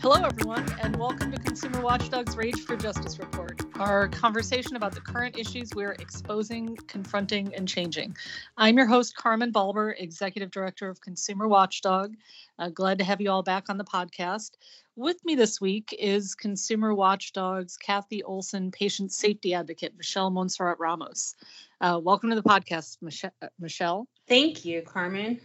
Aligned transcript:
Hello, 0.00 0.22
everyone, 0.24 0.66
and 0.80 0.96
welcome 0.96 1.30
to 1.30 1.38
Consumer 1.38 1.82
Watchdog's 1.82 2.34
Rage 2.34 2.58
for 2.62 2.74
Justice 2.74 3.18
report, 3.18 3.60
our 3.74 4.08
conversation 4.08 4.74
about 4.74 4.94
the 4.94 5.00
current 5.02 5.38
issues 5.38 5.74
we're 5.74 5.92
exposing, 5.92 6.74
confronting, 6.86 7.54
and 7.54 7.68
changing. 7.68 8.16
I'm 8.56 8.78
your 8.78 8.86
host, 8.86 9.14
Carmen 9.14 9.52
Balber, 9.52 9.94
Executive 9.98 10.50
Director 10.50 10.88
of 10.88 11.02
Consumer 11.02 11.46
Watchdog. 11.46 12.14
Uh, 12.58 12.70
glad 12.70 12.96
to 13.00 13.04
have 13.04 13.20
you 13.20 13.30
all 13.30 13.42
back 13.42 13.68
on 13.68 13.76
the 13.76 13.84
podcast. 13.84 14.52
With 14.96 15.22
me 15.22 15.34
this 15.34 15.60
week 15.60 15.94
is 15.98 16.34
Consumer 16.34 16.94
Watchdog's 16.94 17.76
Kathy 17.76 18.22
Olson, 18.22 18.70
Patient 18.70 19.12
Safety 19.12 19.52
Advocate, 19.52 19.98
Michelle 19.98 20.30
Monserratt 20.30 20.78
Ramos. 20.78 21.34
Uh, 21.78 22.00
welcome 22.02 22.30
to 22.30 22.36
the 22.36 22.42
podcast, 22.42 22.96
uh, 23.42 23.48
Michelle. 23.58 24.08
Thank 24.26 24.64
you, 24.64 24.80
Carmen. 24.80 25.42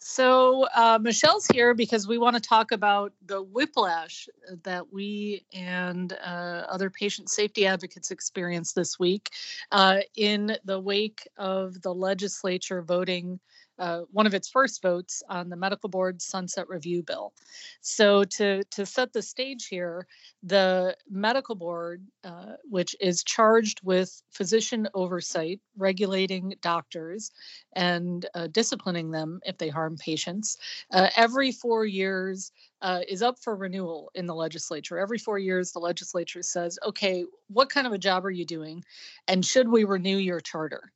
So, 0.00 0.64
uh, 0.76 0.98
Michelle's 1.02 1.46
here 1.48 1.74
because 1.74 2.06
we 2.06 2.18
want 2.18 2.36
to 2.36 2.40
talk 2.40 2.70
about 2.70 3.12
the 3.26 3.42
whiplash 3.42 4.28
that 4.62 4.92
we 4.92 5.44
and 5.52 6.12
uh, 6.12 6.66
other 6.68 6.88
patient 6.88 7.30
safety 7.30 7.66
advocates 7.66 8.12
experienced 8.12 8.76
this 8.76 8.98
week 8.98 9.30
uh, 9.72 10.00
in 10.14 10.56
the 10.64 10.78
wake 10.78 11.26
of 11.36 11.82
the 11.82 11.92
legislature 11.92 12.80
voting 12.80 13.40
uh, 13.78 14.02
one 14.10 14.26
of 14.26 14.34
its 14.34 14.48
first 14.48 14.82
votes 14.82 15.22
on 15.28 15.48
the 15.48 15.56
medical 15.56 15.88
board 15.88 16.20
sunset 16.20 16.68
review 16.68 17.02
bill. 17.02 17.32
So 17.80 18.24
to 18.24 18.64
to 18.64 18.86
set 18.86 19.12
the 19.12 19.22
stage 19.22 19.66
here, 19.66 20.06
the 20.42 20.96
medical 21.10 21.54
board, 21.54 22.06
uh, 22.24 22.54
which 22.64 22.96
is 23.00 23.24
charged 23.24 23.80
with 23.82 24.22
physician 24.30 24.88
oversight, 24.94 25.60
regulating 25.76 26.54
doctors, 26.60 27.30
and 27.72 28.26
uh, 28.34 28.48
disciplining 28.48 29.10
them 29.10 29.40
if 29.44 29.58
they 29.58 29.68
harm 29.68 29.96
patients, 29.96 30.58
uh, 30.92 31.08
every 31.16 31.52
four 31.52 31.84
years. 31.84 32.52
Uh, 32.80 33.00
is 33.08 33.22
up 33.22 33.40
for 33.40 33.56
renewal 33.56 34.08
in 34.14 34.26
the 34.26 34.34
legislature. 34.34 35.00
Every 35.00 35.18
four 35.18 35.36
years, 35.36 35.72
the 35.72 35.80
legislature 35.80 36.44
says, 36.44 36.78
okay, 36.86 37.24
what 37.48 37.70
kind 37.70 37.88
of 37.88 37.92
a 37.92 37.98
job 37.98 38.24
are 38.24 38.30
you 38.30 38.44
doing? 38.44 38.84
And 39.26 39.44
should 39.44 39.68
we 39.68 39.82
renew 39.82 40.16
your 40.16 40.38
charter? 40.38 40.92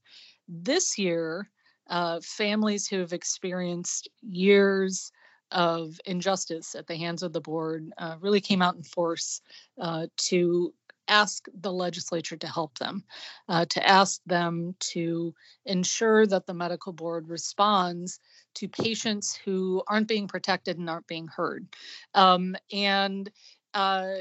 This 0.49 0.97
year, 0.97 1.51
uh, 1.89 2.21
families 2.23 2.87
who 2.87 2.99
have 2.99 3.13
experienced 3.13 4.09
years 4.23 5.13
of 5.51 6.01
injustice 6.07 6.75
at 6.75 6.87
the 6.87 6.97
hands 6.97 7.23
of 7.23 7.33
the 7.33 7.41
board 7.41 7.93
uh, 7.99 8.17
really 8.21 8.41
came 8.41 8.63
out 8.63 8.75
in 8.75 8.83
force 8.83 9.41
uh, 9.81 10.07
to 10.17 10.73
ask 11.09 11.47
the 11.61 11.73
legislature 11.73 12.37
to 12.37 12.47
help 12.47 12.79
them, 12.79 13.05
uh, 13.49 13.65
to 13.67 13.87
ask 13.87 14.21
them 14.25 14.75
to 14.79 15.35
ensure 15.67 16.27
that 16.27 16.47
the 16.47 16.55
medical 16.55 16.93
board 16.93 17.29
responds 17.29 18.19
to 18.55 18.69
patients 18.69 19.39
who 19.45 19.83
aren't 19.89 20.09
being 20.09 20.29
protected 20.29 20.79
and 20.79 20.89
aren't 20.89 21.07
being 21.07 21.29
heard. 21.29 21.67
Um, 22.15 22.57
and 22.73 23.31
uh, 23.75 24.15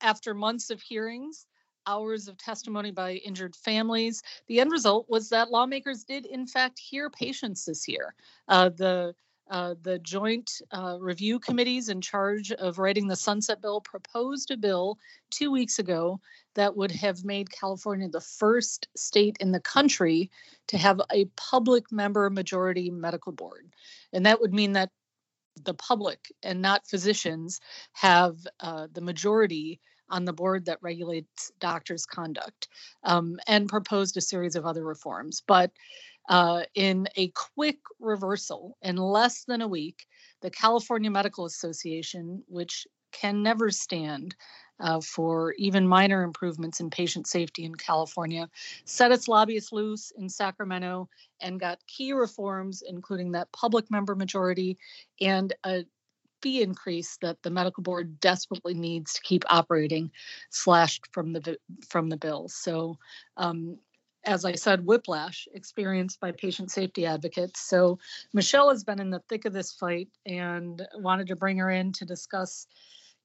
after 0.00 0.34
months 0.34 0.70
of 0.70 0.80
hearings, 0.80 1.46
hours 1.86 2.28
of 2.28 2.38
testimony 2.38 2.90
by 2.90 3.14
injured 3.14 3.56
families. 3.56 4.22
The 4.46 4.60
end 4.60 4.72
result 4.72 5.06
was 5.08 5.28
that 5.30 5.50
lawmakers 5.50 6.04
did, 6.04 6.26
in 6.26 6.46
fact, 6.46 6.78
hear 6.78 7.10
patients 7.10 7.64
this 7.64 7.88
year. 7.88 8.14
Uh, 8.48 8.70
the 8.70 9.14
uh, 9.50 9.74
the 9.82 9.98
joint 9.98 10.50
uh, 10.72 10.96
review 10.98 11.38
committees 11.38 11.90
in 11.90 12.00
charge 12.00 12.50
of 12.52 12.78
writing 12.78 13.08
the 13.08 13.16
Sunset 13.16 13.60
Bill 13.60 13.80
proposed 13.80 14.50
a 14.50 14.56
bill 14.56 14.98
two 15.30 15.50
weeks 15.50 15.78
ago 15.78 16.18
that 16.54 16.76
would 16.76 16.90
have 16.90 17.24
made 17.24 17.50
California 17.50 18.08
the 18.08 18.22
first 18.22 18.88
state 18.96 19.36
in 19.40 19.52
the 19.52 19.60
country 19.60 20.30
to 20.68 20.78
have 20.78 21.00
a 21.12 21.26
public 21.36 21.92
member 21.92 22.30
majority 22.30 22.90
medical 22.90 23.32
board. 23.32 23.68
And 24.14 24.24
that 24.24 24.40
would 24.40 24.54
mean 24.54 24.72
that 24.72 24.90
the 25.62 25.74
public 25.74 26.32
and 26.42 26.60
not 26.60 26.86
physicians 26.86 27.60
have 27.92 28.36
uh, 28.60 28.86
the 28.92 29.00
majority 29.00 29.80
on 30.10 30.24
the 30.24 30.32
board 30.32 30.66
that 30.66 30.82
regulates 30.82 31.50
doctors' 31.60 32.06
conduct 32.06 32.68
um, 33.04 33.38
and 33.46 33.68
proposed 33.68 34.16
a 34.16 34.20
series 34.20 34.56
of 34.56 34.66
other 34.66 34.84
reforms. 34.84 35.42
But 35.46 35.70
uh, 36.28 36.62
in 36.74 37.06
a 37.16 37.28
quick 37.28 37.78
reversal, 38.00 38.76
in 38.82 38.96
less 38.96 39.44
than 39.44 39.60
a 39.60 39.68
week, 39.68 40.06
the 40.40 40.50
California 40.50 41.10
Medical 41.10 41.46
Association, 41.46 42.42
which 42.48 42.86
can 43.12 43.42
never 43.42 43.70
stand 43.70 44.34
uh, 44.80 45.00
for 45.00 45.54
even 45.58 45.86
minor 45.86 46.22
improvements 46.22 46.80
in 46.80 46.90
patient 46.90 47.26
safety 47.26 47.64
in 47.64 47.74
California, 47.74 48.48
set 48.84 49.12
its 49.12 49.28
lobbyists 49.28 49.72
loose 49.72 50.12
in 50.16 50.28
Sacramento 50.28 51.08
and 51.40 51.60
got 51.60 51.86
key 51.86 52.12
reforms, 52.12 52.82
including 52.86 53.32
that 53.32 53.52
public 53.52 53.90
member 53.90 54.14
majority 54.14 54.78
and 55.20 55.52
a 55.64 55.84
fee 56.42 56.62
increase 56.62 57.16
that 57.22 57.42
the 57.42 57.50
medical 57.50 57.82
board 57.82 58.20
desperately 58.20 58.74
needs 58.74 59.14
to 59.14 59.22
keep 59.22 59.44
operating 59.48 60.10
slashed 60.50 61.06
from 61.12 61.32
the 61.32 61.56
from 61.88 62.10
the 62.10 62.18
bill. 62.18 62.48
So 62.48 62.98
um, 63.38 63.78
as 64.26 64.44
I 64.44 64.54
said, 64.54 64.86
whiplash 64.86 65.46
experienced 65.52 66.20
by 66.20 66.32
patient 66.32 66.70
safety 66.70 67.06
advocates. 67.06 67.60
So 67.60 67.98
Michelle 68.32 68.70
has 68.70 68.84
been 68.84 69.00
in 69.00 69.10
the 69.10 69.22
thick 69.28 69.44
of 69.44 69.52
this 69.52 69.72
fight 69.72 70.08
and 70.26 70.82
wanted 70.94 71.28
to 71.28 71.36
bring 71.36 71.58
her 71.58 71.70
in 71.70 71.92
to 71.92 72.04
discuss, 72.04 72.66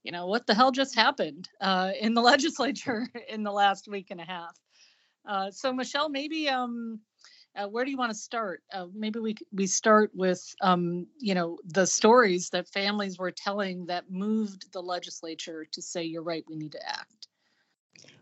you 0.03 0.11
know, 0.11 0.27
what 0.27 0.47
the 0.47 0.53
hell 0.53 0.71
just 0.71 0.95
happened 0.95 1.49
uh, 1.61 1.91
in 1.99 2.13
the 2.13 2.21
legislature 2.33 3.07
in 3.27 3.43
the 3.43 3.51
last 3.51 3.87
week 3.87 4.07
and 4.11 4.21
a 4.21 4.25
half. 4.25 4.57
Uh, 5.27 5.51
so 5.51 5.73
Michelle, 5.73 6.09
maybe 6.09 6.49
um, 6.49 6.99
uh, 7.55 7.67
where 7.67 7.83
do 7.83 7.91
you 7.91 7.97
want 7.97 8.11
to 8.11 8.17
start? 8.17 8.61
Uh, 8.71 8.87
maybe 8.93 9.19
we 9.19 9.35
we 9.51 9.67
start 9.67 10.11
with 10.13 10.55
um, 10.61 11.07
you 11.19 11.35
know 11.35 11.57
the 11.65 11.85
stories 11.85 12.49
that 12.49 12.69
families 12.69 13.17
were 13.17 13.31
telling 13.31 13.87
that 13.87 14.09
moved 14.09 14.71
the 14.71 14.81
legislature 14.81 15.65
to 15.71 15.81
say 15.81 16.03
you're 16.03 16.23
right, 16.23 16.43
we 16.47 16.55
need 16.55 16.71
to 16.71 16.89
act. 16.89 17.27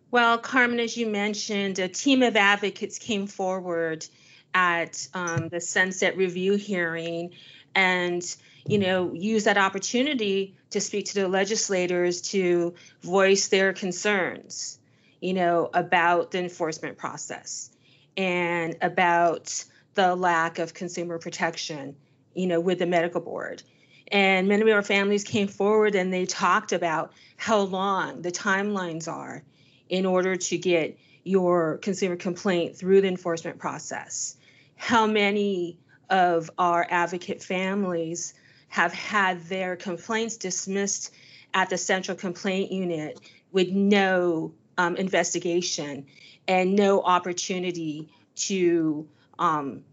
Well, 0.09 0.37
Carmen, 0.37 0.79
as 0.79 0.95
you 0.95 1.07
mentioned, 1.07 1.79
a 1.79 1.89
team 1.89 2.23
of 2.23 2.37
advocates 2.37 2.97
came 2.97 3.27
forward 3.27 4.07
at 4.53 5.07
um, 5.13 5.49
the 5.49 5.59
Sunset 5.59 6.15
Review 6.15 6.55
hearing 6.55 7.31
and 7.77 8.35
you 8.67 8.77
know 8.77 9.13
use 9.13 9.45
that 9.45 9.57
opportunity 9.57 10.55
to 10.71 10.81
speak 10.81 11.05
to 11.05 11.13
the 11.13 11.27
legislators 11.29 12.21
to 12.21 12.73
voice 13.01 13.47
their 13.47 13.71
concerns 13.71 14.79
you 15.21 15.33
know 15.33 15.69
about 15.73 16.31
the 16.31 16.39
enforcement 16.39 16.97
process 16.97 17.69
and 18.17 18.75
about 18.81 19.63
the 19.93 20.15
lack 20.15 20.59
of 20.59 20.73
consumer 20.73 21.19
protection, 21.19 21.95
you 22.33 22.47
know, 22.47 22.59
with 22.59 22.79
the 22.79 22.85
medical 22.85 23.21
board. 23.21 23.63
And 24.09 24.47
many 24.47 24.61
of 24.61 24.69
our 24.69 24.83
families 24.83 25.23
came 25.23 25.47
forward 25.47 25.95
and 25.95 26.13
they 26.13 26.25
talked 26.25 26.71
about 26.71 27.11
how 27.35 27.59
long 27.59 28.21
the 28.21 28.31
timelines 28.31 29.11
are 29.11 29.43
in 29.89 30.05
order 30.05 30.35
to 30.35 30.57
get 30.57 30.97
your 31.23 31.77
consumer 31.79 32.15
complaint 32.15 32.77
through 32.77 33.01
the 33.01 33.07
enforcement 33.07 33.59
process. 33.59 34.37
How 34.77 35.07
many 35.07 35.77
of 36.09 36.49
our 36.57 36.85
advocate 36.89 37.43
families 37.43 38.33
have 38.69 38.93
had 38.93 39.43
their 39.45 39.75
complaints 39.75 40.37
dismissed 40.37 41.13
at 41.53 41.69
the 41.69 41.77
central 41.77 42.17
complaint 42.17 42.71
unit 42.71 43.19
with 43.51 43.69
no 43.69 44.53
um, 44.77 44.95
investigation 44.95 46.05
and 46.47 46.75
no 46.75 47.01
opportunity 47.01 48.09
to 48.35 49.07
um, 49.39 49.83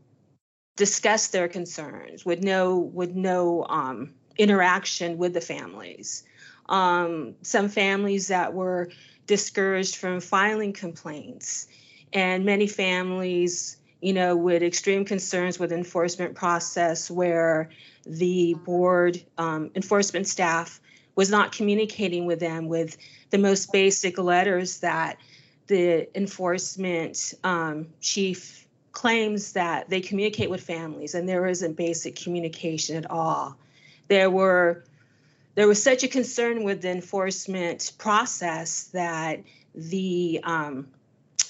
discuss 0.76 1.28
their 1.28 1.48
concerns 1.48 2.24
with 2.24 2.42
no 2.42 2.78
with 2.78 3.14
no 3.14 3.64
um, 3.68 4.14
interaction 4.36 5.18
with 5.18 5.32
the 5.32 5.40
families. 5.40 6.24
Um, 6.68 7.34
some 7.42 7.68
families 7.68 8.28
that 8.28 8.54
were 8.54 8.90
discouraged 9.26 9.96
from 9.96 10.20
filing 10.20 10.72
complaints, 10.72 11.68
and 12.12 12.44
many 12.44 12.66
families, 12.66 13.76
you 14.04 14.12
know, 14.12 14.36
with 14.36 14.62
extreme 14.62 15.06
concerns 15.06 15.58
with 15.58 15.72
enforcement 15.72 16.34
process, 16.34 17.10
where 17.10 17.70
the 18.04 18.52
board 18.52 19.18
um, 19.38 19.70
enforcement 19.74 20.26
staff 20.26 20.78
was 21.14 21.30
not 21.30 21.52
communicating 21.52 22.26
with 22.26 22.38
them 22.38 22.68
with 22.68 22.98
the 23.30 23.38
most 23.38 23.72
basic 23.72 24.18
letters 24.18 24.80
that 24.80 25.16
the 25.68 26.06
enforcement 26.14 27.32
um, 27.42 27.86
chief 28.02 28.66
claims 28.92 29.54
that 29.54 29.88
they 29.88 30.02
communicate 30.02 30.50
with 30.50 30.60
families 30.60 31.14
and 31.14 31.26
there 31.26 31.46
isn't 31.46 31.74
basic 31.74 32.14
communication 32.14 32.96
at 32.96 33.10
all. 33.10 33.56
There 34.08 34.30
were 34.30 34.84
there 35.54 35.66
was 35.66 35.82
such 35.82 36.02
a 36.02 36.08
concern 36.08 36.62
with 36.62 36.82
the 36.82 36.90
enforcement 36.90 37.92
process 37.96 38.84
that 38.92 39.44
the 39.74 40.40
um, 40.42 40.88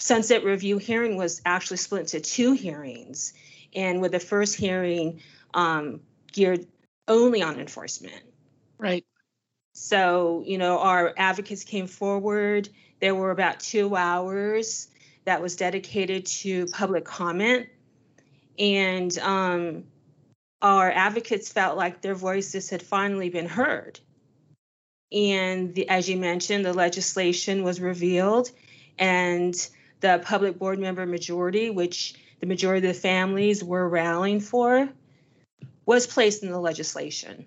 sunset 0.04 0.44
review 0.44 0.78
hearing 0.78 1.16
was 1.16 1.40
actually 1.44 1.76
split 1.76 2.02
into 2.02 2.20
two 2.20 2.52
hearings 2.52 3.32
and 3.74 4.00
with 4.00 4.12
the 4.12 4.20
first 4.20 4.54
hearing 4.54 5.20
um, 5.54 6.00
geared 6.32 6.66
only 7.08 7.42
on 7.42 7.58
enforcement 7.58 8.22
right 8.78 9.04
so 9.74 10.42
you 10.46 10.58
know 10.58 10.78
our 10.78 11.12
advocates 11.16 11.64
came 11.64 11.86
forward 11.86 12.68
there 13.00 13.14
were 13.14 13.30
about 13.30 13.60
two 13.60 13.94
hours 13.96 14.88
that 15.24 15.42
was 15.42 15.56
dedicated 15.56 16.26
to 16.26 16.66
public 16.66 17.04
comment. 17.04 17.68
And 18.58 19.16
um, 19.18 19.84
our 20.62 20.90
advocates 20.90 21.50
felt 21.50 21.76
like 21.76 22.00
their 22.00 22.14
voices 22.14 22.70
had 22.70 22.82
finally 22.82 23.30
been 23.30 23.48
heard. 23.48 23.98
And 25.12 25.74
the, 25.74 25.88
as 25.88 26.08
you 26.08 26.16
mentioned, 26.16 26.64
the 26.64 26.72
legislation 26.72 27.62
was 27.62 27.80
revealed, 27.80 28.50
and 28.98 29.54
the 30.04 30.20
public 30.22 30.58
board 30.58 30.78
member 30.78 31.06
majority, 31.06 31.70
which 31.70 32.14
the 32.40 32.46
majority 32.46 32.86
of 32.86 32.94
the 32.94 33.00
families 33.00 33.64
were 33.64 33.88
rallying 33.88 34.38
for, 34.38 34.86
was 35.86 36.06
placed 36.06 36.42
in 36.42 36.50
the 36.50 36.60
legislation. 36.60 37.46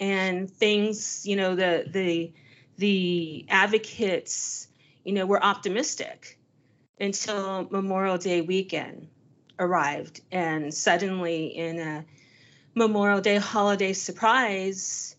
And 0.00 0.50
things, 0.50 1.26
you 1.26 1.36
know, 1.36 1.54
the 1.54 1.84
the 1.86 2.32
the 2.78 3.44
advocates, 3.50 4.66
you 5.04 5.12
know, 5.12 5.26
were 5.26 5.42
optimistic 5.42 6.38
until 6.98 7.68
Memorial 7.70 8.16
Day 8.16 8.40
weekend 8.40 9.08
arrived, 9.58 10.22
and 10.32 10.72
suddenly 10.72 11.48
in 11.48 11.78
a 11.78 12.04
Memorial 12.74 13.20
Day 13.20 13.36
holiday 13.36 13.92
surprise, 13.92 15.16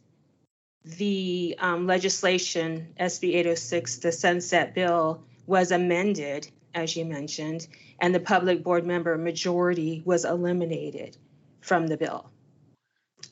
the 0.84 1.58
um, 1.60 1.86
legislation, 1.86 2.96
SB 3.00 3.36
806, 3.36 3.98
the 3.98 4.12
Sunset 4.12 4.74
Bill, 4.74 5.24
was 5.48 5.72
amended, 5.72 6.50
as 6.76 6.96
you 6.96 7.06
mentioned, 7.06 7.68
and 8.00 8.14
the 8.14 8.20
public 8.20 8.62
board 8.64 8.86
member 8.86 9.18
majority 9.18 10.04
was 10.06 10.26
eliminated 10.26 11.18
from 11.62 11.88
the 11.88 11.98
bill. 11.98 12.30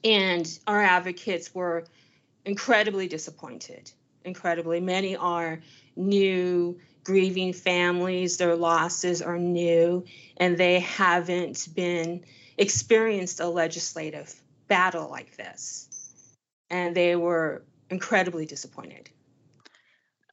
And 0.04 0.60
our 0.66 0.82
advocates 0.82 1.54
were 1.54 1.86
incredibly 2.46 3.08
disappointed. 3.08 3.92
Incredibly. 4.24 4.80
Many 4.80 5.16
are 5.16 5.62
new, 5.96 6.80
grieving 7.04 7.54
families, 7.54 8.38
their 8.38 8.56
losses 8.56 9.22
are 9.22 9.38
new, 9.38 10.04
and 10.38 10.58
they 10.58 10.80
haven't 10.80 11.68
been 11.76 12.26
experienced 12.58 13.40
a 13.40 13.48
legislative 13.48 14.34
battle 14.68 15.10
like 15.10 15.38
this. 15.38 15.88
And 16.70 16.96
they 16.96 17.16
were 17.16 17.64
incredibly 17.90 18.46
disappointed. 18.46 19.10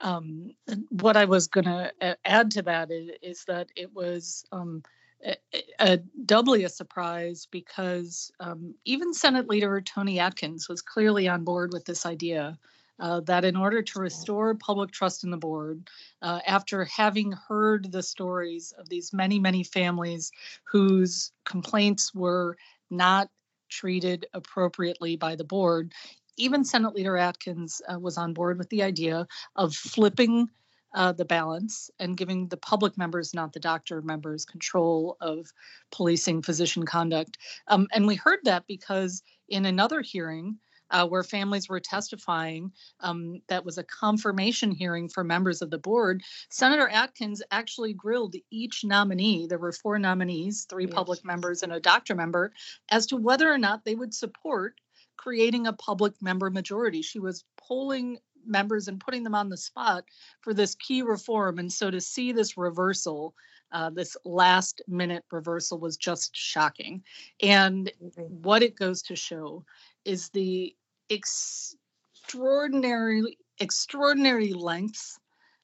Um, 0.02 0.50
what 0.90 1.16
I 1.16 1.25
was 1.25 1.46
going 1.46 1.64
to 1.64 1.93
add 2.25 2.50
to 2.52 2.62
that 2.62 2.90
is, 2.90 3.10
is 3.22 3.44
that 3.46 3.69
it 3.76 3.94
was 3.94 4.44
um, 4.52 4.82
a, 5.25 5.37
a 5.78 5.96
doubly 6.26 6.64
a 6.64 6.69
surprise 6.69 7.46
because 7.50 8.32
um, 8.40 8.75
even 8.84 9.14
Senate 9.14 9.49
Leader 9.49 9.81
Toni 9.81 10.19
Atkins 10.19 10.69
was 10.69 10.82
clearly 10.82 11.28
on 11.28 11.44
board 11.44 11.72
with 11.72 11.84
this 11.84 12.04
idea 12.04 12.58
uh, 13.00 13.20
that 13.20 13.44
in 13.44 13.56
order 13.56 13.82
to 13.82 14.00
restore 14.00 14.54
public 14.54 14.90
trust 14.90 15.25
in 15.25 15.31
the 15.31 15.37
board, 15.37 15.88
uh, 16.20 16.40
after 16.46 16.84
having 16.84 17.32
heard 17.32 17.90
the 17.90 18.02
stories 18.02 18.72
of 18.78 18.88
these 18.88 19.12
many, 19.12 19.38
many 19.38 19.64
families 19.64 20.31
whose 20.64 21.32
complaints 21.44 22.14
were 22.14 22.56
not 22.90 23.28
treated 23.69 24.26
appropriately 24.34 25.16
by 25.16 25.34
the 25.34 25.44
board, 25.44 25.93
even 26.37 26.64
Senate 26.64 26.94
Leader 26.94 27.17
Atkins 27.17 27.82
uh, 27.88 27.99
was 27.99 28.17
on 28.17 28.32
board 28.32 28.58
with 28.58 28.69
the 28.69 28.82
idea 28.82 29.26
of 29.56 29.75
flipping 29.75 30.49
uh, 30.94 31.12
the 31.12 31.25
balance 31.25 31.90
and 31.99 32.17
giving 32.17 32.49
the 32.49 32.56
public 32.56 32.99
members, 32.99 33.32
not 33.34 33.52
the 33.52 33.61
doctor 33.61 34.02
members, 34.02 34.44
control 34.44 35.17
of 35.20 35.50
policing 35.90 36.43
physician 36.43 36.84
conduct. 36.84 37.38
Um, 37.69 37.88
and 37.93 38.06
we 38.06 38.14
heard 38.14 38.40
that 38.44 38.67
because 38.67 39.23
in 39.49 39.64
another 39.64 40.02
hearing, 40.02 40.58
uh, 40.93 41.06
where 41.06 41.23
families 41.23 41.69
were 41.69 41.81
testifying. 41.81 42.70
Um, 43.00 43.40
that 43.49 43.64
was 43.64 43.79
a 43.79 43.84
confirmation 43.84 44.70
hearing 44.70 45.08
for 45.08 45.25
members 45.25 45.62
of 45.62 45.70
the 45.70 45.79
board. 45.79 46.23
Senator 46.50 46.88
Atkins 46.88 47.43
actually 47.50 47.94
grilled 47.94 48.37
each 48.50 48.84
nominee. 48.84 49.46
There 49.46 49.58
were 49.58 49.73
four 49.73 49.99
nominees, 49.99 50.67
three 50.69 50.84
yes. 50.84 50.94
public 50.94 51.25
members 51.25 51.62
and 51.62 51.73
a 51.73 51.81
doctor 51.81 52.14
member, 52.14 52.52
as 52.90 53.06
to 53.06 53.17
whether 53.17 53.50
or 53.50 53.58
not 53.58 53.84
they 53.84 53.94
would 53.94 54.14
support 54.14 54.75
creating 55.22 55.66
a 55.66 55.72
public 55.72 56.14
member 56.20 56.50
majority. 56.50 57.00
She 57.02 57.20
was 57.20 57.44
polling 57.56 58.19
members 58.44 58.88
and 58.88 58.98
putting 58.98 59.22
them 59.22 59.36
on 59.36 59.48
the 59.48 59.56
spot 59.56 60.02
for 60.40 60.52
this 60.52 60.74
key 60.74 61.02
reform. 61.02 61.60
And 61.60 61.72
so 61.72 61.88
to 61.90 62.00
see 62.00 62.32
this 62.32 62.56
reversal, 62.56 63.34
uh, 63.70 63.90
this 63.90 64.16
last 64.24 64.82
minute 64.88 65.24
reversal 65.30 65.78
was 65.78 65.96
just 65.96 66.34
shocking. 66.34 67.04
And 67.40 67.92
what 68.16 68.64
it 68.64 68.74
goes 68.74 69.02
to 69.02 69.14
show 69.14 69.64
is 70.04 70.28
the 70.30 70.74
extraordinary, 71.08 73.38
extraordinary 73.60 74.52
lengths 74.52 75.20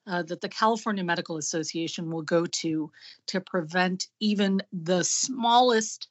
uh, 0.07 0.23
that 0.23 0.41
the 0.41 0.49
California 0.49 1.03
Medical 1.03 1.37
Association 1.37 2.13
will 2.13 2.23
go 2.23 2.47
to 2.47 2.93
to 3.27 3.41
prevent 3.41 4.07
even 4.21 4.63
the 4.73 5.03
smallest 5.03 6.07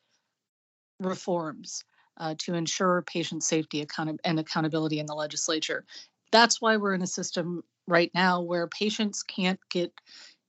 reforms 0.99 1.85
uh, 2.19 2.35
to 2.39 2.53
ensure 2.53 3.03
patient 3.03 3.43
safety 3.43 3.81
account- 3.81 4.19
and 4.23 4.39
accountability 4.39 4.99
in 4.99 5.05
the 5.05 5.15
legislature. 5.15 5.85
That's 6.31 6.61
why 6.61 6.77
we're 6.77 6.93
in 6.93 7.01
a 7.01 7.07
system 7.07 7.63
right 7.87 8.11
now 8.13 8.41
where 8.41 8.67
patients 8.67 9.23
can't 9.23 9.59
get 9.69 9.93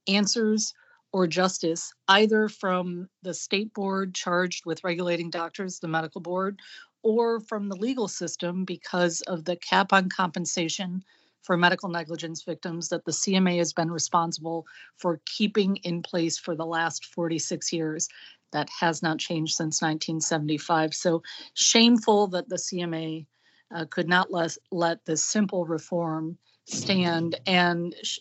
answers 0.09 0.75
or 1.13 1.27
justice 1.27 1.93
either 2.09 2.49
from 2.49 3.09
the 3.23 3.33
state 3.33 3.73
board 3.75 4.15
charged 4.15 4.67
with 4.67 4.85
regulating 4.85 5.31
doctors, 5.31 5.79
the 5.79 5.89
medical 5.89 6.21
board, 6.21 6.61
or 7.03 7.41
from 7.41 7.69
the 7.69 7.77
legal 7.77 8.09
system 8.09 8.65
because 8.65 9.21
of 9.23 9.45
the 9.45 9.57
cap 9.57 9.93
on 9.93 10.09
compensation 10.09 11.03
for 11.43 11.57
medical 11.57 11.89
negligence 11.89 12.43
victims 12.43 12.89
that 12.89 13.05
the 13.05 13.13
CMA 13.13 13.59
has 13.59 13.73
been 13.73 13.91
responsible 13.91 14.67
for 14.97 15.21
keeping 15.25 15.77
in 15.77 16.03
place 16.03 16.39
for 16.39 16.55
the 16.55 16.67
last 16.67 17.07
46 17.07 17.73
years. 17.73 18.09
That 18.53 18.71
has 18.81 19.03
not 19.03 19.19
changed 19.19 19.55
since 19.55 19.83
1975. 19.83 20.95
So 20.95 21.23
shameful 21.53 22.29
that 22.29 22.49
the 22.49 22.57
CMA 22.57 23.27
uh, 23.75 23.85
could 23.91 24.09
not 24.09 24.33
let, 24.33 24.57
let 24.71 25.05
this 25.05 25.23
simple 25.23 25.67
reform 25.67 26.39
stand, 26.65 27.39
and 27.47 27.95
sh- 28.03 28.21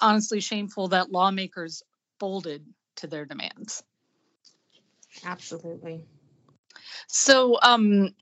honestly, 0.00 0.40
shameful 0.40 0.88
that 0.88 1.10
lawmakers 1.10 1.82
folded 2.20 2.66
to 2.96 3.06
their 3.06 3.24
demands. 3.24 3.82
Absolutely. 5.24 6.04
So, 7.08 7.58
um, 7.62 8.14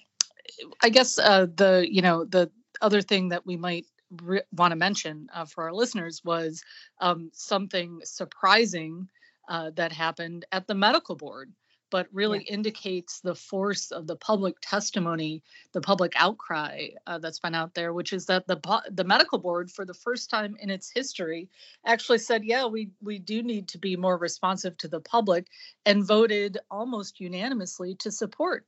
I 0.83 0.91
guess 0.91 1.19
uh, 1.19 1.47
the 1.55 1.87
you 1.89 2.03
know 2.03 2.25
the 2.25 2.51
other 2.81 3.03
thing 3.03 3.29
that 3.29 3.47
we 3.47 3.57
might 3.57 3.87
re- 4.23 4.43
want 4.53 4.73
to 4.73 4.77
mention 4.77 5.29
uh, 5.33 5.45
for 5.45 5.65
our 5.65 5.73
listeners 5.73 6.23
was 6.25 6.63
um, 7.01 7.31
something 7.33 8.01
surprising 8.05 9.09
uh, 9.49 9.71
that 9.77 9.93
happened 9.93 10.45
at 10.53 10.67
the 10.67 10.75
medical 10.75 11.17
board 11.17 11.53
but 11.91 12.07
really 12.13 12.45
yeah. 12.47 12.55
indicates 12.55 13.21
the 13.21 13.35
force 13.35 13.91
of 13.91 14.07
the 14.07 14.17
public 14.17 14.57
testimony, 14.63 15.43
the 15.73 15.81
public 15.81 16.13
outcry 16.17 16.89
uh, 17.07 17.19
that's 17.19 17.41
been 17.41 17.55
out 17.55 17.75
there, 17.75 17.93
which 17.93 18.13
is 18.13 18.27
that 18.27 18.47
the 18.47 18.83
the 18.91 19.05
medical 19.05 19.39
board, 19.39 19.71
for 19.71 19.85
the 19.85 19.95
first 19.95 20.31
time 20.31 20.57
in 20.61 20.71
its 20.71 20.91
history, 20.91 21.49
actually 21.85 22.19
said, 22.19 22.45
"Yeah, 22.45 22.67
we 22.67 22.91
we 23.03 23.19
do 23.19 23.43
need 23.43 23.69
to 23.69 23.79
be 23.79 23.97
more 23.97 24.17
responsive 24.17 24.77
to 24.79 24.89
the 24.89 25.01
public," 25.01 25.49
and 25.85 26.07
voted 26.07 26.59
almost 26.71 27.21
unanimously 27.21 27.97
to 27.97 28.11
support 28.11 28.65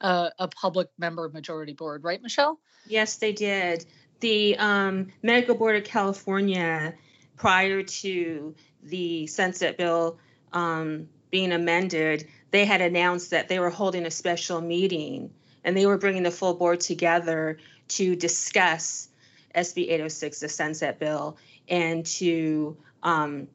uh, 0.00 0.30
a 0.38 0.48
public 0.48 0.88
member 0.98 1.28
majority 1.28 1.72
board. 1.72 2.04
Right, 2.04 2.22
Michelle? 2.22 2.58
Yes, 2.86 3.16
they 3.16 3.32
did. 3.32 3.84
The 4.20 4.56
um, 4.58 5.12
Medical 5.22 5.54
Board 5.54 5.76
of 5.76 5.84
California, 5.84 6.94
prior 7.36 7.82
to 7.82 8.54
the 8.82 9.26
Sunset 9.26 9.76
Bill 9.76 10.18
um, 10.52 11.08
being 11.30 11.52
amended, 11.52 12.26
they 12.50 12.64
had 12.64 12.80
announced 12.80 13.30
that 13.30 13.48
they 13.48 13.58
were 13.58 13.70
holding 13.70 14.06
a 14.06 14.10
special 14.10 14.60
meeting 14.60 15.30
and 15.64 15.76
they 15.76 15.86
were 15.86 15.98
bringing 15.98 16.22
the 16.22 16.30
full 16.30 16.54
board 16.54 16.80
together 16.80 17.58
to 17.88 18.16
discuss 18.16 19.08
SB 19.54 19.84
806, 19.84 20.40
the 20.40 20.48
Sunset 20.48 20.98
Bill, 20.98 21.36
and 21.68 22.04
to 22.06 22.76
um, 23.02 23.48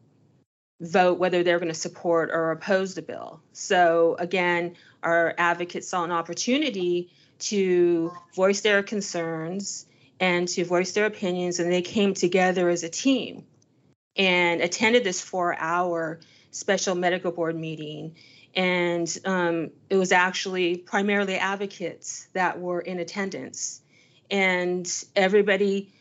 vote 0.84 1.20
whether 1.20 1.44
they're 1.44 1.60
going 1.60 1.72
to 1.72 1.80
support 1.80 2.30
or 2.32 2.52
oppose 2.52 2.96
the 2.96 3.02
bill. 3.02 3.42
So, 3.54 4.16
again, 4.20 4.76
our 5.02 5.34
advocates 5.38 5.88
saw 5.88 6.04
an 6.04 6.12
opportunity 6.12 7.12
to 7.40 8.12
voice 8.36 8.62
their 8.62 8.84
concerns 8.84 9.86
and 10.20 10.48
to 10.50 10.64
voice 10.66 10.92
their 10.94 11.06
opinions, 11.06 11.60
and 11.60 11.72
they 11.72 11.82
came 11.82 12.14
together 12.14 12.70
as 12.70 12.84
a 12.84 12.90
team 12.90 13.46
and 14.16 14.62
attended 14.62 15.04
this 15.04 15.22
four 15.22 15.56
hour 15.58 16.20
special 16.52 16.96
medical 16.96 17.32
board 17.32 17.56
meeting 17.56 18.16
and 18.56 19.20
um, 19.26 19.72
it 19.90 19.96
was 19.96 20.12
actually 20.12 20.78
primarily 20.78 21.36
advocates 21.36 22.28
that 22.34 22.60
were 22.60 22.80
in 22.80 23.00
attendance. 23.00 23.82
And 24.30 24.90
everybody 25.16 25.92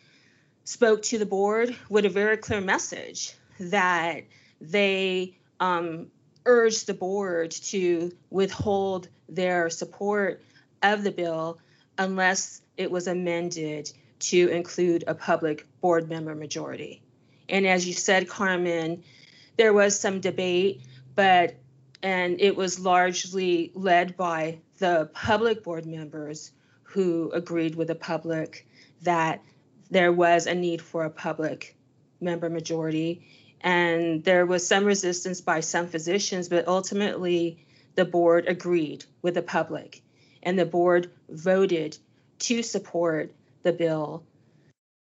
spoke 0.64 1.02
to 1.02 1.18
the 1.18 1.26
board 1.26 1.74
with 1.88 2.04
a 2.04 2.10
very 2.10 2.36
clear 2.36 2.60
message 2.60 3.34
that 3.58 4.24
they 4.62 5.36
um, 5.60 6.06
urged 6.46 6.86
the 6.86 6.94
board 6.94 7.50
to 7.50 8.12
withhold 8.30 9.08
their 9.28 9.68
support 9.70 10.42
of 10.82 11.04
the 11.04 11.10
bill 11.10 11.58
unless 11.98 12.62
it 12.76 12.90
was 12.90 13.06
amended 13.06 13.92
to 14.18 14.48
include 14.48 15.04
a 15.06 15.14
public 15.14 15.66
board 15.80 16.08
member 16.08 16.34
majority. 16.34 17.02
And 17.48 17.66
as 17.66 17.86
you 17.86 17.92
said, 17.92 18.28
Carmen, 18.28 19.02
there 19.56 19.72
was 19.72 19.98
some 19.98 20.20
debate, 20.20 20.82
but 21.14 21.56
and 22.02 22.40
it 22.40 22.56
was 22.56 22.80
largely 22.80 23.70
led 23.74 24.16
by 24.16 24.58
the 24.78 25.08
public 25.12 25.62
board 25.62 25.86
members 25.86 26.52
who 26.82 27.30
agreed 27.32 27.74
with 27.76 27.88
the 27.88 27.94
public 27.94 28.66
that 29.02 29.42
there 29.90 30.12
was 30.12 30.46
a 30.46 30.54
need 30.54 30.82
for 30.82 31.04
a 31.04 31.10
public 31.10 31.76
member 32.20 32.48
majority. 32.48 33.26
And 33.62 34.24
there 34.24 34.44
was 34.44 34.66
some 34.66 34.84
resistance 34.84 35.40
by 35.40 35.60
some 35.60 35.86
physicians, 35.86 36.48
but 36.48 36.66
ultimately 36.66 37.64
the 37.94 38.04
board 38.04 38.46
agreed 38.48 39.04
with 39.22 39.34
the 39.34 39.42
public. 39.42 40.02
And 40.42 40.58
the 40.58 40.66
board 40.66 41.10
voted 41.28 41.96
to 42.40 42.62
support 42.62 43.32
the 43.62 43.72
bill 43.72 44.24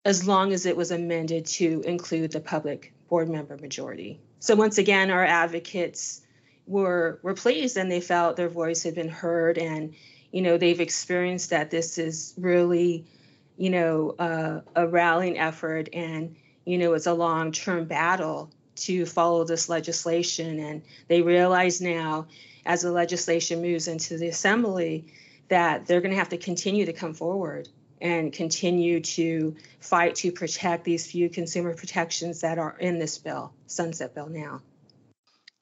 as 0.04 0.26
long 0.26 0.52
as 0.52 0.66
it 0.66 0.76
was 0.76 0.90
amended 0.90 1.46
to 1.46 1.82
include 1.86 2.32
the 2.32 2.40
public 2.40 2.92
board 3.08 3.28
member 3.28 3.56
majority. 3.56 4.18
So 4.40 4.56
once 4.56 4.78
again, 4.78 5.10
our 5.10 5.24
advocates 5.24 6.22
were 6.66 7.18
were 7.22 7.34
pleased 7.34 7.76
and 7.76 7.90
they 7.90 8.00
felt 8.00 8.36
their 8.36 8.48
voice 8.48 8.84
had 8.84 8.94
been 8.94 9.08
heard 9.08 9.58
and 9.58 9.94
you 10.30 10.40
know 10.40 10.56
they've 10.56 10.80
experienced 10.80 11.50
that 11.50 11.70
this 11.70 11.98
is 11.98 12.32
really 12.38 13.04
you 13.56 13.70
know 13.70 14.14
uh, 14.18 14.60
a 14.76 14.86
rallying 14.86 15.38
effort 15.38 15.88
and 15.92 16.36
you 16.64 16.78
know 16.78 16.94
it's 16.94 17.06
a 17.06 17.14
long-term 17.14 17.84
battle 17.84 18.50
to 18.76 19.04
follow 19.04 19.44
this 19.44 19.68
legislation 19.68 20.58
and 20.58 20.82
they 21.08 21.22
realize 21.22 21.80
now 21.80 22.26
as 22.64 22.82
the 22.82 22.92
legislation 22.92 23.60
moves 23.60 23.88
into 23.88 24.16
the 24.16 24.28
assembly 24.28 25.12
that 25.48 25.86
they're 25.86 26.00
going 26.00 26.12
to 26.12 26.18
have 26.18 26.28
to 26.28 26.38
continue 26.38 26.86
to 26.86 26.92
come 26.92 27.12
forward 27.12 27.68
and 28.00 28.32
continue 28.32 29.00
to 29.00 29.54
fight 29.80 30.14
to 30.14 30.32
protect 30.32 30.84
these 30.84 31.10
few 31.10 31.28
consumer 31.28 31.74
protections 31.74 32.40
that 32.40 32.58
are 32.58 32.76
in 32.78 32.98
this 32.98 33.18
bill, 33.18 33.52
sunset 33.66 34.14
bill 34.14 34.28
now. 34.28 34.60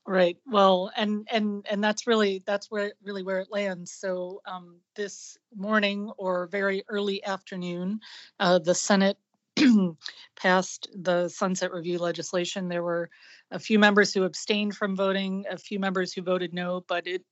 Right. 0.07 0.39
Well, 0.47 0.91
and 0.97 1.29
and 1.31 1.67
and 1.69 1.85
that's 1.85 2.07
really 2.07 2.43
that's 2.47 2.71
where 2.71 2.93
really 3.03 3.23
where 3.23 3.41
it 3.41 3.49
lands. 3.51 3.93
So 3.93 4.41
um, 4.47 4.79
this 4.95 5.37
morning 5.55 6.11
or 6.17 6.47
very 6.47 6.83
early 6.89 7.23
afternoon, 7.23 8.01
uh, 8.41 8.59
the 8.59 8.75
Senate 8.75 9.19
passed 10.37 10.89
the 10.95 11.29
sunset 11.29 11.73
review 11.73 11.99
legislation. 11.99 12.69
There 12.69 12.83
were 12.83 13.11
a 13.51 13.59
few 13.59 13.79
members 13.79 14.13
who 14.13 14.25
abstained 14.25 14.77
from 14.77 14.97
voting, 14.97 15.45
a 15.51 15.59
few 15.59 15.79
members 15.79 16.13
who 16.13 16.23
voted 16.23 16.53
no, 16.53 16.85
but 16.89 17.07
it 17.07 17.25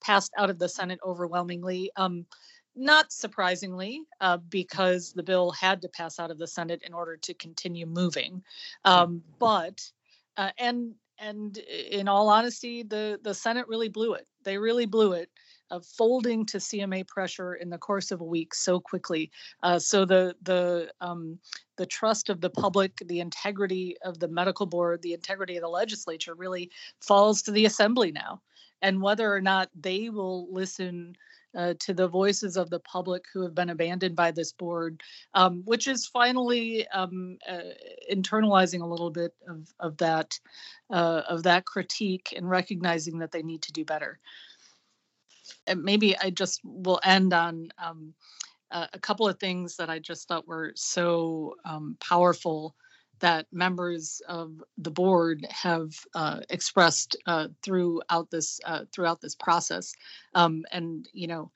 passed 0.00 0.32
out 0.36 0.50
of 0.50 0.58
the 0.58 0.68
Senate 0.68 1.00
overwhelmingly. 1.04 1.90
Um, 1.96 2.26
not 2.76 3.12
surprisingly, 3.12 4.02
uh, 4.20 4.36
because 4.36 5.12
the 5.12 5.22
bill 5.22 5.50
had 5.50 5.82
to 5.82 5.88
pass 5.88 6.18
out 6.20 6.30
of 6.30 6.38
the 6.38 6.46
Senate 6.46 6.82
in 6.86 6.94
order 6.94 7.16
to 7.16 7.34
continue 7.34 7.86
moving. 7.86 8.42
Um, 8.84 9.22
but 9.38 9.82
uh, 10.36 10.50
and 10.58 10.94
and 11.18 11.58
in 11.58 12.06
all 12.06 12.28
honesty, 12.28 12.84
the 12.84 13.18
the 13.22 13.34
Senate 13.34 13.66
really 13.68 13.88
blew 13.88 14.14
it. 14.14 14.26
They 14.44 14.58
really 14.58 14.86
blew 14.86 15.12
it. 15.12 15.28
Uh, 15.70 15.80
folding 15.80 16.46
to 16.46 16.56
CMA 16.56 17.06
pressure 17.06 17.54
in 17.54 17.68
the 17.68 17.76
course 17.76 18.10
of 18.10 18.22
a 18.22 18.24
week 18.24 18.54
so 18.54 18.80
quickly. 18.80 19.30
Uh, 19.62 19.78
so 19.78 20.06
the 20.06 20.34
the 20.42 20.90
um, 21.02 21.38
the 21.76 21.84
trust 21.84 22.30
of 22.30 22.40
the 22.40 22.48
public, 22.48 22.96
the 23.04 23.20
integrity 23.20 23.96
of 24.02 24.18
the 24.18 24.28
medical 24.28 24.64
board, 24.64 25.02
the 25.02 25.12
integrity 25.12 25.56
of 25.56 25.62
the 25.62 25.68
legislature 25.68 26.34
really 26.34 26.70
falls 27.00 27.42
to 27.42 27.52
the 27.52 27.66
assembly 27.66 28.12
now. 28.12 28.40
And 28.80 29.02
whether 29.02 29.32
or 29.32 29.40
not 29.40 29.68
they 29.78 30.08
will 30.08 30.50
listen 30.52 31.16
uh, 31.56 31.74
to 31.80 31.94
the 31.94 32.08
voices 32.08 32.56
of 32.56 32.70
the 32.70 32.80
public 32.80 33.24
who 33.32 33.42
have 33.42 33.54
been 33.54 33.70
abandoned 33.70 34.14
by 34.14 34.30
this 34.30 34.52
board, 34.52 35.02
um, 35.34 35.62
which 35.64 35.88
is 35.88 36.06
finally 36.06 36.86
um, 36.88 37.38
uh, 37.48 37.58
internalizing 38.12 38.82
a 38.82 38.86
little 38.86 39.10
bit 39.10 39.34
of, 39.48 39.68
of 39.80 39.96
that 39.98 40.38
uh, 40.90 41.22
of 41.28 41.42
that 41.42 41.64
critique 41.64 42.32
and 42.36 42.48
recognizing 42.48 43.18
that 43.18 43.32
they 43.32 43.42
need 43.42 43.62
to 43.62 43.72
do 43.72 43.84
better. 43.84 44.18
Maybe 45.74 46.16
I 46.16 46.30
just 46.30 46.60
will 46.64 47.00
end 47.04 47.32
on 47.32 47.68
um, 47.78 48.14
a 48.70 48.98
couple 48.98 49.28
of 49.28 49.38
things 49.38 49.76
that 49.76 49.90
I 49.90 49.98
just 49.98 50.28
thought 50.28 50.46
were 50.46 50.72
so 50.76 51.54
um, 51.64 51.96
powerful 52.00 52.74
that 53.20 53.46
members 53.50 54.22
of 54.28 54.62
the 54.76 54.90
board 54.90 55.46
have 55.50 55.90
uh, 56.14 56.40
expressed 56.50 57.16
uh, 57.26 57.48
throughout 57.62 58.30
this 58.30 58.60
uh, 58.64 58.84
throughout 58.92 59.20
this 59.20 59.34
process. 59.34 59.92
Um, 60.34 60.64
and 60.70 61.08
you 61.12 61.26
know, 61.26 61.50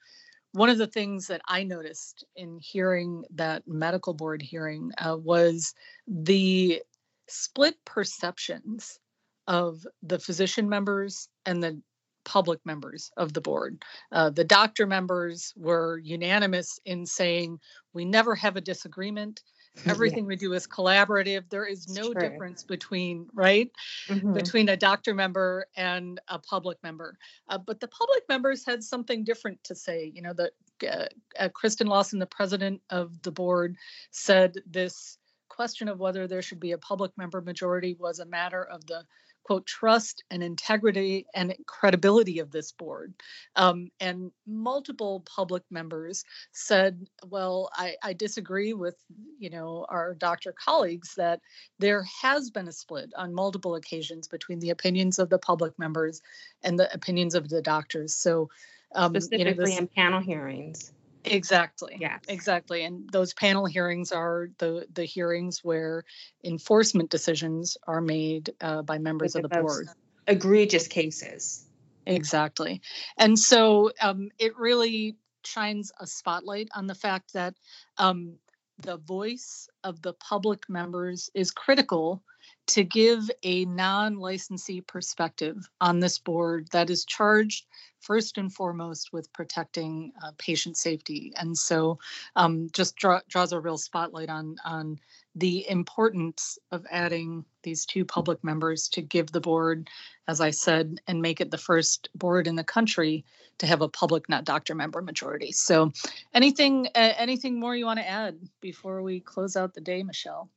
one 0.53 0.69
of 0.69 0.77
the 0.77 0.87
things 0.87 1.27
that 1.27 1.41
I 1.47 1.63
noticed 1.63 2.25
in 2.35 2.59
hearing 2.59 3.23
that 3.35 3.67
medical 3.67 4.13
board 4.13 4.41
hearing 4.41 4.91
uh, 4.97 5.17
was 5.17 5.73
the 6.07 6.81
split 7.27 7.75
perceptions 7.85 8.99
of 9.47 9.85
the 10.01 10.19
physician 10.19 10.69
members 10.69 11.27
and 11.45 11.63
the 11.63 11.81
public 12.25 12.59
members 12.65 13.11
of 13.17 13.33
the 13.33 13.41
board. 13.41 13.83
Uh, 14.11 14.29
the 14.29 14.43
doctor 14.43 14.85
members 14.85 15.53
were 15.55 15.99
unanimous 15.99 16.79
in 16.85 17.05
saying 17.05 17.59
we 17.93 18.05
never 18.05 18.35
have 18.35 18.55
a 18.55 18.61
disagreement. 18.61 19.41
Everything 19.87 20.27
we 20.27 20.35
do 20.35 20.53
is 20.53 20.67
collaborative. 20.67 21.49
There 21.49 21.65
is 21.65 21.89
no 21.89 22.13
difference 22.13 22.63
between 22.63 23.27
right? 23.33 23.71
Mm-hmm. 24.07 24.33
between 24.33 24.69
a 24.69 24.77
doctor 24.77 25.15
member 25.15 25.65
and 25.75 26.21
a 26.27 26.37
public 26.37 26.77
member. 26.83 27.17
Uh, 27.49 27.57
but 27.57 27.79
the 27.79 27.87
public 27.87 28.23
members 28.29 28.63
had 28.63 28.83
something 28.83 29.23
different 29.23 29.63
to 29.63 29.75
say. 29.75 30.11
You 30.13 30.21
know 30.21 30.33
that 30.33 30.51
uh, 30.87 31.05
uh, 31.39 31.49
kristen 31.49 31.87
lawson 31.87 32.19
the 32.19 32.25
president 32.27 32.81
of 32.89 33.21
the 33.23 33.31
board 33.31 33.75
said 34.11 34.55
this 34.67 35.17
question 35.49 35.87
of 35.87 35.99
whether 35.99 36.27
there 36.27 36.41
should 36.41 36.59
be 36.59 36.71
a 36.71 36.77
public 36.77 37.11
member 37.17 37.41
majority 37.41 37.95
was 37.99 38.19
a 38.19 38.25
matter 38.25 38.63
of 38.63 38.85
the 38.87 39.03
quote 39.43 39.65
trust 39.65 40.23
and 40.31 40.43
integrity 40.43 41.25
and 41.33 41.53
credibility 41.65 42.39
of 42.39 42.51
this 42.51 42.71
board. 42.71 43.13
Um, 43.55 43.89
and 43.99 44.31
multiple 44.47 45.23
public 45.25 45.63
members 45.69 46.23
said 46.51 47.07
well 47.27 47.69
I, 47.75 47.95
I 48.03 48.13
disagree 48.13 48.73
with 48.73 48.95
you 49.39 49.49
know 49.49 49.85
our 49.89 50.13
doctor 50.15 50.53
colleagues 50.53 51.15
that 51.15 51.41
there 51.79 52.03
has 52.21 52.49
been 52.49 52.67
a 52.67 52.71
split 52.71 53.11
on 53.17 53.33
multiple 53.33 53.75
occasions 53.75 54.27
between 54.27 54.59
the 54.59 54.69
opinions 54.71 55.19
of 55.19 55.29
the 55.29 55.39
public 55.39 55.77
members 55.77 56.21
and 56.63 56.79
the 56.79 56.93
opinions 56.93 57.35
of 57.35 57.49
the 57.49 57.61
doctors. 57.61 58.13
So 58.13 58.49
um, 58.95 59.11
specifically 59.11 59.39
you 59.39 59.45
know, 59.45 59.65
this, 59.65 59.79
in 59.79 59.87
panel 59.87 60.19
hearings 60.19 60.91
Exactly. 61.25 61.97
Yeah. 61.99 62.17
Exactly. 62.27 62.83
And 62.83 63.09
those 63.11 63.33
panel 63.33 63.65
hearings 63.65 64.11
are 64.11 64.49
the 64.57 64.85
the 64.93 65.05
hearings 65.05 65.59
where 65.63 66.03
enforcement 66.43 67.09
decisions 67.09 67.77
are 67.87 68.01
made 68.01 68.53
uh, 68.61 68.81
by 68.81 68.97
members 68.97 69.35
of 69.35 69.43
the 69.43 69.49
board. 69.49 69.87
Egregious 70.27 70.87
cases. 70.87 71.65
Exactly. 72.05 72.81
And 73.17 73.37
so 73.37 73.91
um, 74.01 74.29
it 74.37 74.57
really 74.57 75.17
shines 75.45 75.91
a 75.99 76.07
spotlight 76.07 76.69
on 76.75 76.87
the 76.87 76.95
fact 76.95 77.33
that 77.33 77.55
um, 77.97 78.35
the 78.79 78.97
voice 78.97 79.67
of 79.83 80.01
the 80.01 80.13
public 80.13 80.69
members 80.69 81.29
is 81.33 81.51
critical 81.51 82.23
to 82.67 82.83
give 82.83 83.29
a 83.43 83.65
non 83.65 84.17
licensee 84.17 84.81
perspective 84.81 85.69
on 85.81 85.99
this 85.99 86.17
board 86.19 86.67
that 86.71 86.89
is 86.89 87.05
charged 87.05 87.65
first 87.99 88.37
and 88.37 88.53
foremost 88.53 89.13
with 89.13 89.31
protecting 89.33 90.11
uh, 90.21 90.31
patient 90.37 90.77
safety. 90.77 91.33
And 91.37 91.57
so 91.57 91.99
um, 92.35 92.69
just 92.73 92.95
draw, 92.95 93.21
draws 93.29 93.53
a 93.53 93.59
real 93.59 93.77
spotlight 93.77 94.29
on, 94.29 94.57
on 94.65 94.99
the 95.35 95.67
importance 95.69 96.59
of 96.71 96.85
adding 96.91 97.45
these 97.63 97.85
two 97.85 98.05
public 98.05 98.43
members 98.43 98.89
to 98.89 99.01
give 99.01 99.31
the 99.31 99.39
board, 99.39 99.89
as 100.27 100.41
I 100.41 100.51
said, 100.51 100.99
and 101.07 101.21
make 101.21 101.41
it 101.41 101.49
the 101.49 101.57
first 101.57 102.09
board 102.13 102.47
in 102.47 102.55
the 102.55 102.63
country 102.63 103.25
to 103.59 103.67
have 103.67 103.81
a 103.81 103.89
public, 103.89 104.27
not 104.27 104.43
doctor 104.43 104.75
member 104.75 105.01
majority. 105.01 105.51
So 105.51 105.91
anything, 106.33 106.87
uh, 106.95 107.13
anything 107.17 107.59
more 107.59 107.75
you 107.75 107.85
want 107.85 107.99
to 107.99 108.09
add 108.09 108.37
before 108.61 109.01
we 109.01 109.21
close 109.21 109.55
out 109.55 109.73
the 109.73 109.81
day, 109.81 110.03
Michelle? 110.03 110.49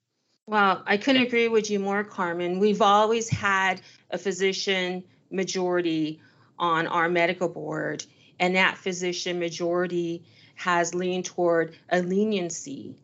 Well, 0.48 0.84
I 0.86 0.96
couldn't 0.96 1.22
agree 1.22 1.48
with 1.48 1.70
you 1.70 1.80
more, 1.80 2.04
Carmen. 2.04 2.60
We've 2.60 2.80
always 2.80 3.28
had 3.28 3.80
a 4.12 4.18
physician 4.18 5.02
majority 5.28 6.20
on 6.56 6.86
our 6.86 7.08
medical 7.08 7.48
board, 7.48 8.04
and 8.38 8.54
that 8.54 8.78
physician 8.78 9.40
majority 9.40 10.22
has 10.54 10.94
leaned 10.94 11.24
toward 11.24 11.76
a 11.88 12.00
leniency 12.00 12.94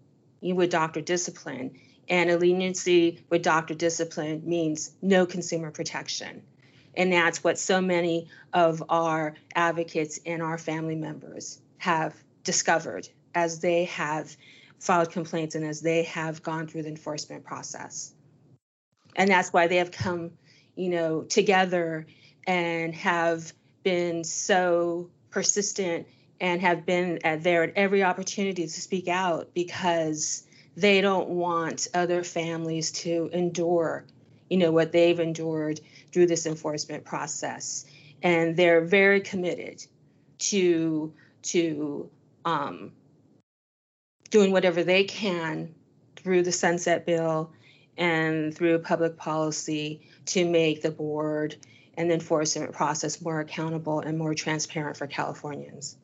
with 0.41 0.71
doctor 0.71 1.01
discipline. 1.01 1.81
And 2.09 2.31
a 2.31 2.39
leniency 2.39 3.25
with 3.29 3.43
doctor 3.43 3.75
discipline 3.75 4.43
means 4.45 4.93
no 5.03 5.27
consumer 5.27 5.73
protection. 5.73 6.43
And 6.97 7.13
that's 7.13 7.43
what 7.43 7.59
so 7.59 7.81
many 7.81 8.29
of 8.53 8.85
our 8.89 9.35
advocates 9.55 10.21
and 10.25 10.43
our 10.43 10.59
family 10.59 10.95
members 10.95 11.59
have 11.79 12.15
discovered 12.45 13.09
as 13.35 13.59
they 13.59 13.85
have 13.87 14.37
filed 14.83 15.11
complaints 15.11 15.55
and 15.55 15.65
as 15.65 15.81
they 15.81 16.03
have 16.03 16.43
gone 16.43 16.67
through 16.67 16.83
the 16.83 16.89
enforcement 16.89 17.45
process. 17.45 18.12
And 19.15 19.31
that's 19.31 19.53
why 19.53 19.69
they 19.69 19.77
have 19.77 19.93
come, 19.93 20.33
you 20.75 20.89
know, 20.89 21.23
together 21.23 22.07
and 22.49 22.93
have 22.97 23.53
been 23.85 24.25
so 24.25 25.09
persistent 25.31 26.09
and 26.41 26.61
have 26.61 26.85
been 26.85 27.21
at 27.23 27.45
there 27.45 27.62
at 27.62 27.75
every 27.77 28.03
opportunity 28.03 28.65
to 28.65 28.81
speak 28.81 29.07
out 29.07 29.55
because 29.55 30.43
they 30.77 31.01
don't 31.01 31.29
want 31.29 31.87
other 31.95 32.25
families 32.25 32.91
to 32.91 33.31
endure, 33.33 34.05
you 34.51 34.57
know, 34.57 34.73
what 34.73 34.91
they've 34.91 35.21
endured 35.21 35.81
through 36.11 36.27
this 36.27 36.45
enforcement 36.45 37.05
process. 37.05 37.85
And 38.21 38.57
they're 38.57 38.85
very 38.85 39.21
committed 39.21 39.87
to 40.39 41.12
to 41.43 42.11
um, 42.45 42.93
doing 44.33 44.51
whatever 44.51 44.83
they 44.83 45.05
can 45.05 45.73
through 46.17 46.43
the 46.43 46.51
Sunset 46.51 47.07
Bill 47.07 47.53
and 47.97 48.57
through 48.57 48.79
public 48.81 49.17
policy 49.17 50.01
to 50.27 50.49
make 50.49 50.83
the 50.83 50.91
board 50.91 51.55
and 51.97 52.11
the 52.11 52.15
enforcement 52.15 52.73
process 52.73 53.21
more 53.21 53.41
accountable 53.41 54.01
and 54.01 54.19
more 54.19 54.35
transparent 54.35 54.97
for 54.97 55.07
Californians. 55.07 55.97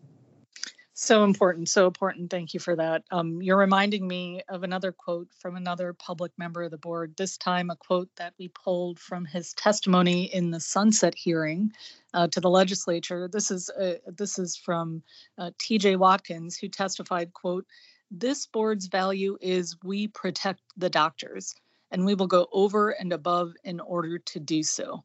So 0.92 1.22
important, 1.22 1.68
so 1.68 1.86
important. 1.86 2.28
Thank 2.28 2.54
you 2.54 2.60
for 2.60 2.74
that. 2.74 3.04
Um, 3.12 3.40
you're 3.40 3.56
reminding 3.56 4.06
me 4.06 4.42
of 4.48 4.64
another 4.64 4.90
quote 4.90 5.28
from 5.38 5.54
another 5.54 5.92
public 5.92 6.32
member 6.36 6.64
of 6.64 6.72
the 6.72 6.76
board, 6.76 7.14
this 7.16 7.38
time 7.38 7.70
a 7.70 7.76
quote 7.76 8.10
that 8.16 8.34
we 8.36 8.48
pulled 8.48 8.98
from 8.98 9.24
his 9.24 9.54
testimony 9.54 10.24
in 10.24 10.50
the 10.50 10.58
sunset 10.58 11.14
hearing 11.14 11.72
uh, 12.12 12.26
to 12.26 12.40
the 12.40 12.50
legislature. 12.50 13.28
This 13.28 13.52
is 13.52 13.70
uh, 13.70 13.94
this 14.08 14.40
is 14.40 14.56
from 14.56 15.04
uh, 15.38 15.52
TJ 15.56 15.98
Watkins, 15.98 16.58
who 16.58 16.66
testified, 16.66 17.32
quote, 17.32 17.64
this 18.10 18.46
board's 18.46 18.86
value 18.86 19.36
is 19.40 19.76
we 19.82 20.08
protect 20.08 20.60
the 20.76 20.90
doctors, 20.90 21.54
and 21.90 22.04
we 22.04 22.14
will 22.14 22.26
go 22.26 22.48
over 22.52 22.90
and 22.90 23.12
above 23.12 23.52
in 23.64 23.80
order 23.80 24.18
to 24.18 24.40
do 24.40 24.62
so. 24.62 25.04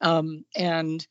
Um, 0.00 0.44
and 0.56 1.06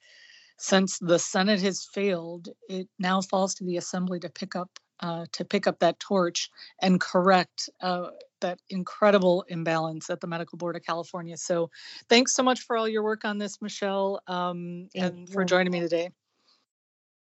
since 0.57 0.99
the 0.99 1.17
Senate 1.17 1.61
has 1.61 1.87
failed, 1.93 2.49
it 2.69 2.87
now 2.99 3.21
falls 3.21 3.55
to 3.55 3.63
the 3.63 3.77
Assembly 3.77 4.19
to 4.19 4.29
pick 4.29 4.55
up 4.55 4.69
uh, 4.99 5.25
to 5.31 5.43
pick 5.43 5.65
up 5.65 5.79
that 5.79 5.99
torch 5.99 6.51
and 6.79 7.01
correct 7.01 7.69
uh, 7.81 8.09
that 8.39 8.59
incredible 8.69 9.43
imbalance 9.47 10.11
at 10.11 10.21
the 10.21 10.27
Medical 10.27 10.59
Board 10.59 10.75
of 10.75 10.83
California. 10.83 11.35
So, 11.37 11.71
thanks 12.07 12.35
so 12.35 12.43
much 12.43 12.61
for 12.61 12.77
all 12.77 12.87
your 12.87 13.01
work 13.01 13.25
on 13.25 13.39
this, 13.39 13.59
Michelle, 13.61 14.21
um, 14.27 14.89
and 14.93 15.27
for 15.27 15.43
joining 15.43 15.71
me 15.71 15.79
today. 15.79 16.11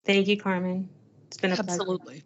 Thank 0.06 0.28
you, 0.28 0.38
Carmen. 0.38 0.88
It's 1.28 1.38
been 1.38 1.52
a 1.52 1.56
absolutely. 1.56 2.24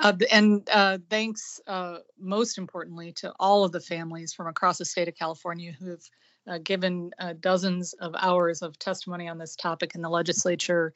Uh, 0.00 0.14
and 0.32 0.68
uh, 0.72 0.98
thanks, 1.10 1.60
uh, 1.66 1.98
most 2.18 2.56
importantly, 2.56 3.12
to 3.12 3.32
all 3.38 3.64
of 3.64 3.72
the 3.72 3.80
families 3.80 4.32
from 4.32 4.46
across 4.46 4.78
the 4.78 4.84
state 4.84 5.08
of 5.08 5.14
California 5.14 5.72
who 5.78 5.90
have 5.90 6.02
uh, 6.48 6.58
given 6.64 7.10
uh, 7.18 7.34
dozens 7.38 7.92
of 7.94 8.14
hours 8.18 8.62
of 8.62 8.78
testimony 8.78 9.28
on 9.28 9.36
this 9.36 9.54
topic 9.54 9.94
in 9.94 10.00
the 10.00 10.08
legislature 10.08 10.94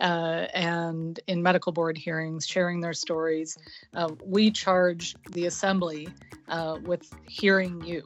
uh, 0.00 0.46
and 0.54 1.18
in 1.26 1.42
medical 1.42 1.72
board 1.72 1.98
hearings, 1.98 2.46
sharing 2.46 2.80
their 2.80 2.92
stories. 2.92 3.58
We 4.24 4.50
charge 4.52 5.16
the 5.32 5.46
Assembly 5.46 6.08
with 6.82 7.12
hearing 7.28 7.84
you. 7.84 8.04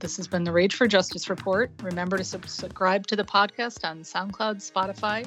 This 0.00 0.16
has 0.16 0.26
been 0.26 0.42
the 0.42 0.50
Rage 0.50 0.74
for 0.74 0.88
Justice 0.88 1.30
Report. 1.30 1.70
Remember 1.80 2.18
to 2.18 2.24
subscribe 2.24 3.06
to 3.06 3.14
the 3.14 3.24
podcast 3.24 3.88
on 3.88 4.00
SoundCloud, 4.00 4.56
Spotify, 4.56 5.24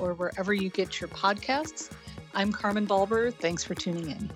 or 0.00 0.14
wherever 0.14 0.52
you 0.52 0.70
get 0.70 1.00
your 1.00 1.08
podcasts. 1.08 1.92
I'm 2.38 2.52
Carmen 2.52 2.86
Balber. 2.86 3.32
Thanks 3.32 3.64
for 3.64 3.74
tuning 3.74 4.10
in. 4.10 4.30